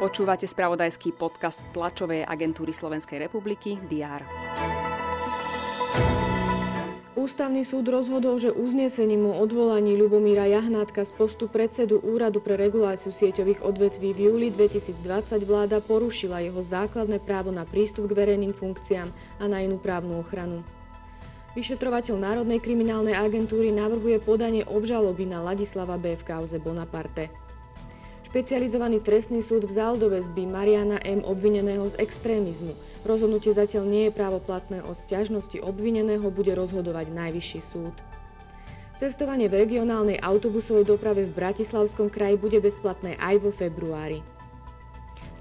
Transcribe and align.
Počúvate 0.00 0.48
spravodajský 0.48 1.12
podcast 1.12 1.60
tlačovej 1.76 2.24
agentúry 2.24 2.72
Slovenskej 2.72 3.20
republiky 3.20 3.76
DR. 3.84 4.24
Ústavný 7.20 7.68
súd 7.68 7.84
rozhodol, 7.92 8.40
že 8.40 8.48
uznesením 8.48 9.28
o 9.28 9.36
odvolaní 9.44 10.00
Ľubomíra 10.00 10.48
Jahnátka 10.48 11.04
z 11.04 11.12
postu 11.12 11.52
predsedu 11.52 12.00
Úradu 12.00 12.40
pre 12.40 12.56
reguláciu 12.56 13.12
sieťových 13.12 13.60
odvetví 13.60 14.16
v 14.16 14.32
júli 14.32 14.48
2020 14.48 15.44
vláda 15.44 15.84
porušila 15.84 16.40
jeho 16.40 16.64
základné 16.64 17.20
právo 17.20 17.52
na 17.52 17.68
prístup 17.68 18.08
k 18.08 18.24
verejným 18.24 18.56
funkciám 18.56 19.12
a 19.36 19.44
na 19.52 19.60
inú 19.60 19.76
právnu 19.76 20.16
ochranu. 20.24 20.64
Vyšetrovateľ 21.50 22.14
Národnej 22.14 22.62
kriminálnej 22.62 23.18
agentúry 23.18 23.74
navrhuje 23.74 24.22
podanie 24.22 24.62
obžaloby 24.62 25.26
na 25.26 25.42
Ladislava 25.42 25.98
B. 25.98 26.14
v 26.14 26.22
kauze 26.22 26.62
Bonaparte. 26.62 27.26
Špecializovaný 28.30 29.02
trestný 29.02 29.42
súd 29.42 29.66
vzal 29.66 29.98
do 29.98 30.14
väzby 30.14 30.46
Mariana 30.46 31.02
M. 31.02 31.26
obvineného 31.26 31.90
z 31.90 31.98
extrémizmu. 31.98 32.70
Rozhodnutie 33.02 33.50
zatiaľ 33.50 33.82
nie 33.82 34.06
je 34.06 34.14
právoplatné, 34.14 34.86
o 34.86 34.94
sťažnosti 34.94 35.58
obvineného 35.58 36.30
bude 36.30 36.54
rozhodovať 36.54 37.10
Najvyšší 37.10 37.60
súd. 37.66 37.98
Cestovanie 39.02 39.50
v 39.50 39.66
regionálnej 39.66 40.22
autobusovej 40.22 40.86
doprave 40.86 41.26
v 41.26 41.34
Bratislavskom 41.34 42.14
kraji 42.14 42.38
bude 42.38 42.62
bezplatné 42.62 43.18
aj 43.18 43.42
vo 43.42 43.50
februári. 43.50 44.22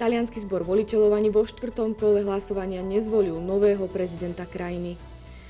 Talianský 0.02 0.42
zbor 0.42 0.66
voliteľov 0.66 1.14
ani 1.14 1.30
vo 1.30 1.46
štvrtom 1.46 1.94
kole 1.94 2.26
hlasovania 2.26 2.82
nezvolil 2.82 3.38
nového 3.38 3.86
prezidenta 3.86 4.50
krajiny. 4.50 4.98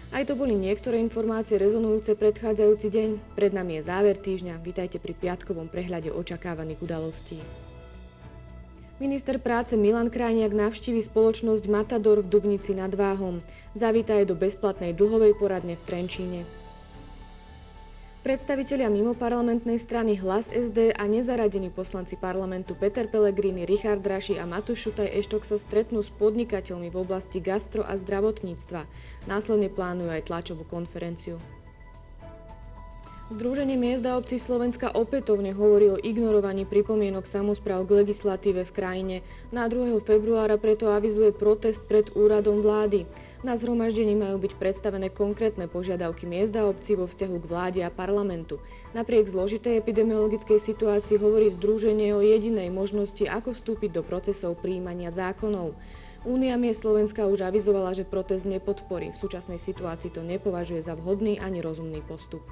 Aj 0.09 0.25
to 0.25 0.33
boli 0.33 0.57
niektoré 0.57 0.97
informácie 0.97 1.61
rezonujúce 1.61 2.17
predchádzajúci 2.17 2.87
deň. 2.89 3.09
Pred 3.37 3.51
nami 3.53 3.77
je 3.77 3.85
záver 3.85 4.17
týždňa. 4.17 4.57
Vítajte 4.57 4.97
pri 4.97 5.13
piatkovom 5.13 5.69
prehľade 5.69 6.09
očakávaných 6.09 6.81
udalostí. 6.81 7.37
Minister 8.97 9.37
práce 9.37 9.77
Milan 9.77 10.09
Krajniak 10.09 10.51
navštívi 10.51 11.05
spoločnosť 11.05 11.69
Matador 11.69 12.25
v 12.25 12.27
Dubnici 12.27 12.73
nad 12.73 12.89
Váhom. 12.89 13.45
Zavíta 13.77 14.17
je 14.17 14.25
do 14.25 14.35
bezplatnej 14.35 14.97
dlhovej 14.97 15.37
poradne 15.37 15.77
v 15.77 15.85
Trenčíne. 15.85 16.41
Predstavitelia 18.19 18.91
mimoparlamentnej 18.91 19.79
strany 19.79 20.19
Hlas 20.19 20.51
SD 20.51 20.91
a 20.91 21.07
nezaradení 21.07 21.71
poslanci 21.71 22.19
parlamentu 22.19 22.75
Peter 22.75 23.07
Pellegrini, 23.07 23.63
Richard 23.63 24.03
Raši 24.03 24.35
a 24.35 24.43
Matuš 24.43 24.91
Šutaj 24.91 25.07
Eštok 25.23 25.47
sa 25.47 25.55
stretnú 25.55 26.03
s 26.03 26.11
podnikateľmi 26.11 26.91
v 26.91 26.99
oblasti 26.99 27.39
gastro 27.39 27.79
a 27.87 27.95
zdravotníctva. 27.95 28.83
Následne 29.23 29.71
plánujú 29.71 30.11
aj 30.11 30.27
tlačovú 30.27 30.67
konferenciu. 30.67 31.39
Združenie 33.31 33.79
miest 33.79 34.03
a 34.03 34.19
obcí 34.19 34.35
Slovenska 34.35 34.91
opätovne 34.91 35.55
hovorí 35.55 35.87
o 35.87 36.01
ignorovaní 36.01 36.67
pripomienok 36.67 37.23
samozpráv 37.23 37.87
k 37.87 38.03
legislatíve 38.03 38.67
v 38.67 38.75
krajine. 38.75 39.15
Na 39.55 39.71
2. 39.71 39.95
februára 40.03 40.59
preto 40.59 40.91
avizuje 40.91 41.31
protest 41.31 41.87
pred 41.87 42.11
úradom 42.19 42.59
vlády. 42.59 43.07
Na 43.39 43.55
zhromaždení 43.55 44.19
majú 44.19 44.35
byť 44.35 44.59
predstavené 44.59 45.07
konkrétne 45.07 45.71
požiadavky 45.71 46.27
miest 46.27 46.51
a 46.59 46.67
obcí 46.67 46.99
vo 46.99 47.07
vzťahu 47.07 47.35
k 47.39 47.47
vláde 47.47 47.79
a 47.79 47.87
parlamentu. 47.87 48.59
Napriek 48.91 49.31
zložitej 49.31 49.79
epidemiologickej 49.79 50.59
situácii 50.59 51.15
hovorí 51.23 51.47
Združenie 51.47 52.11
o 52.11 52.19
jedinej 52.19 52.67
možnosti, 52.67 53.23
ako 53.23 53.55
vstúpiť 53.55 53.95
do 53.95 54.03
procesov 54.03 54.59
príjmania 54.59 55.15
zákonov. 55.15 55.71
Únia 56.27 56.59
miest 56.59 56.83
Slovenska 56.83 57.31
už 57.31 57.47
avizovala, 57.47 57.95
že 57.95 58.03
protest 58.03 58.43
nepodporí. 58.43 59.15
V 59.15 59.21
súčasnej 59.23 59.55
situácii 59.55 60.11
to 60.11 60.19
nepovažuje 60.19 60.83
za 60.83 60.99
vhodný 60.99 61.39
ani 61.39 61.63
rozumný 61.63 62.03
postup. 62.03 62.43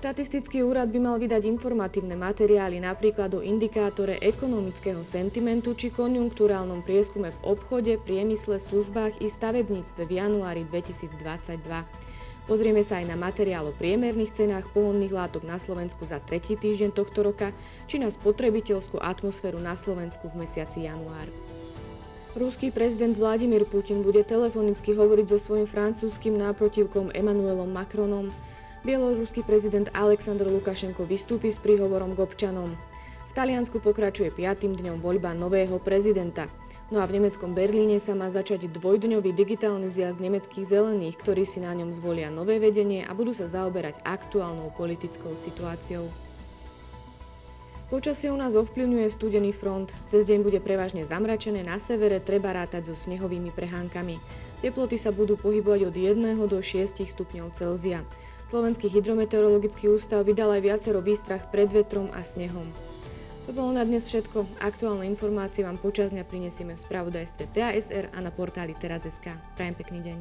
Štatistický 0.00 0.64
úrad 0.64 0.88
by 0.88 0.96
mal 0.96 1.20
vydať 1.20 1.44
informatívne 1.44 2.16
materiály 2.16 2.80
napríklad 2.80 3.36
o 3.36 3.44
indikátore 3.44 4.16
ekonomického 4.24 5.04
sentimentu 5.04 5.76
či 5.76 5.92
konjunkturálnom 5.92 6.80
prieskume 6.80 7.28
v 7.36 7.42
obchode, 7.44 8.00
priemysle, 8.00 8.64
službách 8.64 9.20
i 9.20 9.28
stavebníctve 9.28 10.08
v 10.08 10.12
januári 10.16 10.64
2022. 10.72 11.60
Pozrieme 12.48 12.80
sa 12.80 13.04
aj 13.04 13.12
na 13.12 13.16
materiál 13.20 13.68
o 13.68 13.76
priemerných 13.76 14.40
cenách 14.40 14.72
pohonných 14.72 15.12
látok 15.12 15.44
na 15.44 15.60
Slovensku 15.60 16.08
za 16.08 16.16
tretí 16.16 16.56
týždeň 16.56 16.96
tohto 16.96 17.20
roka, 17.20 17.52
či 17.84 18.00
na 18.00 18.08
spotrebiteľskú 18.08 19.04
atmosféru 19.04 19.60
na 19.60 19.76
Slovensku 19.76 20.32
v 20.32 20.48
mesiaci 20.48 20.88
január. 20.88 21.28
Ruský 22.40 22.72
prezident 22.72 23.12
Vladimír 23.12 23.68
Putin 23.68 24.00
bude 24.00 24.24
telefonicky 24.24 24.96
hovoriť 24.96 25.26
so 25.28 25.36
svojím 25.36 25.68
francúzským 25.68 26.40
náprotivkom 26.40 27.12
Emmanuelom 27.12 27.68
Macronom. 27.68 28.32
Bieloruský 28.80 29.44
prezident 29.44 29.92
Aleksandr 29.92 30.48
Lukašenko 30.48 31.04
vystúpi 31.04 31.52
s 31.52 31.60
príhovorom 31.60 32.16
k 32.16 32.24
občanom. 32.24 32.72
V 33.28 33.32
Taliansku 33.36 33.76
pokračuje 33.76 34.32
5. 34.32 34.72
dňom 34.80 35.04
voľba 35.04 35.36
nového 35.36 35.76
prezidenta. 35.76 36.48
No 36.88 37.04
a 37.04 37.04
v 37.04 37.20
nemeckom 37.20 37.52
Berlíne 37.52 38.00
sa 38.00 38.16
má 38.16 38.32
začať 38.32 38.72
dvojdňový 38.72 39.36
digitálny 39.36 39.92
zjazd 39.92 40.24
nemeckých 40.24 40.64
zelených, 40.64 41.20
ktorí 41.20 41.44
si 41.44 41.60
na 41.60 41.76
ňom 41.76 41.92
zvolia 41.92 42.32
nové 42.32 42.56
vedenie 42.56 43.04
a 43.04 43.12
budú 43.12 43.36
sa 43.36 43.52
zaoberať 43.52 44.00
aktuálnou 44.00 44.72
politickou 44.72 45.36
situáciou. 45.36 46.08
Počasie 47.92 48.32
u 48.32 48.38
nás 48.40 48.56
ovplyvňuje 48.56 49.12
studený 49.12 49.52
front. 49.52 49.92
Cez 50.08 50.24
deň 50.24 50.40
bude 50.40 50.56
prevažne 50.64 51.04
zamračené, 51.04 51.60
na 51.60 51.76
severe 51.76 52.16
treba 52.16 52.56
rátať 52.56 52.88
so 52.88 52.96
snehovými 52.96 53.52
prehánkami. 53.52 54.16
Teploty 54.64 54.96
sa 54.96 55.12
budú 55.12 55.36
pohybovať 55.36 55.84
od 55.84 55.94
1 56.00 56.48
do 56.48 56.58
6 56.64 57.04
stupňov 57.04 57.52
Celzia. 57.52 58.08
Slovenský 58.50 58.90
hydrometeorologický 58.90 59.86
ústav 59.86 60.26
vydal 60.26 60.50
aj 60.58 60.66
viacero 60.66 60.98
výstrach 60.98 61.46
pred 61.54 61.70
vetrom 61.70 62.10
a 62.10 62.26
snehom. 62.26 62.66
To 63.46 63.54
bolo 63.54 63.70
na 63.70 63.86
dnes 63.86 64.02
všetko. 64.10 64.58
Aktuálne 64.58 65.06
informácie 65.06 65.62
vám 65.62 65.78
počas 65.78 66.10
dňa 66.10 66.26
prinesieme 66.26 66.74
v 66.74 66.82
spravodajstve 66.82 67.46
TASR 67.54 68.10
a 68.10 68.18
na 68.18 68.34
portáli 68.34 68.74
teraz.sk. 68.74 69.38
Prajem 69.54 69.74
pekný 69.78 70.02
deň. 70.02 70.18